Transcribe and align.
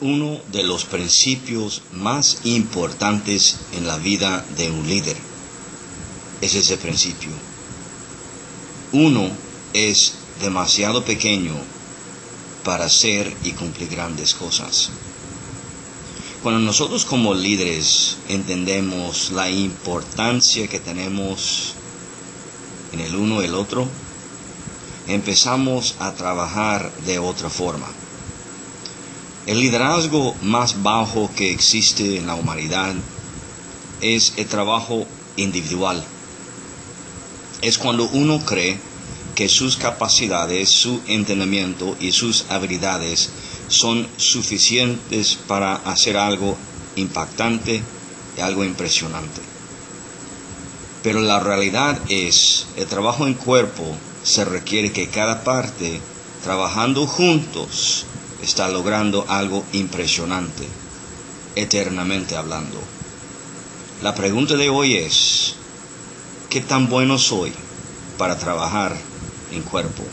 uno 0.00 0.40
de 0.52 0.62
los 0.62 0.84
principios 0.84 1.82
más 1.92 2.38
importantes 2.44 3.58
en 3.72 3.86
la 3.86 3.98
vida 3.98 4.44
de 4.56 4.70
un 4.70 4.86
líder. 4.88 5.16
Es 6.40 6.54
ese 6.54 6.76
principio. 6.76 7.30
Uno 8.92 9.28
es 9.72 10.14
demasiado 10.40 11.04
pequeño 11.04 11.54
para 12.64 12.84
hacer 12.84 13.36
y 13.44 13.52
cumplir 13.52 13.88
grandes 13.88 14.34
cosas. 14.34 14.90
Cuando 16.42 16.60
nosotros 16.60 17.04
como 17.04 17.34
líderes 17.34 18.16
entendemos 18.28 19.32
la 19.32 19.50
importancia 19.50 20.68
que 20.68 20.78
tenemos 20.78 21.74
en 22.92 23.00
el 23.00 23.16
uno 23.16 23.42
y 23.42 23.46
el 23.46 23.54
otro, 23.54 23.88
empezamos 25.08 25.96
a 25.98 26.12
trabajar 26.12 26.92
de 27.04 27.18
otra 27.18 27.50
forma. 27.50 27.88
El 29.48 29.60
liderazgo 29.60 30.36
más 30.42 30.82
bajo 30.82 31.30
que 31.34 31.50
existe 31.50 32.18
en 32.18 32.26
la 32.26 32.34
humanidad 32.34 32.94
es 34.02 34.34
el 34.36 34.44
trabajo 34.44 35.06
individual. 35.36 36.04
Es 37.62 37.78
cuando 37.78 38.10
uno 38.12 38.44
cree 38.44 38.78
que 39.34 39.48
sus 39.48 39.78
capacidades, 39.78 40.68
su 40.68 41.00
entendimiento 41.06 41.96
y 41.98 42.12
sus 42.12 42.44
habilidades 42.50 43.30
son 43.68 44.06
suficientes 44.18 45.38
para 45.46 45.76
hacer 45.76 46.18
algo 46.18 46.54
impactante 46.96 47.82
y 48.36 48.40
algo 48.42 48.64
impresionante. 48.64 49.40
Pero 51.02 51.22
la 51.22 51.40
realidad 51.40 51.98
es, 52.10 52.66
el 52.76 52.86
trabajo 52.86 53.26
en 53.26 53.32
cuerpo 53.32 53.96
se 54.22 54.44
requiere 54.44 54.92
que 54.92 55.08
cada 55.08 55.42
parte, 55.42 56.02
trabajando 56.44 57.06
juntos, 57.06 58.04
está 58.42 58.68
logrando 58.68 59.24
algo 59.28 59.64
impresionante, 59.72 60.66
eternamente 61.56 62.36
hablando. 62.36 62.80
La 64.02 64.14
pregunta 64.14 64.56
de 64.56 64.68
hoy 64.68 64.96
es, 64.96 65.56
¿qué 66.48 66.60
tan 66.60 66.88
bueno 66.88 67.18
soy 67.18 67.52
para 68.16 68.38
trabajar 68.38 68.96
en 69.50 69.62
cuerpo? 69.62 70.04